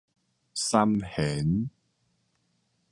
[0.55, 1.69] 三弦